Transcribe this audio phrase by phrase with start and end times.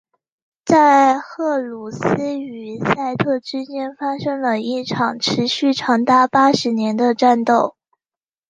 [0.65, 7.75] 在荷鲁斯与赛特之间发生了一场持续了长达八十年的战斗。